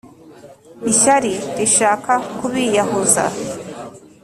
[0.91, 3.23] Ishyari rishaka kubiyahuza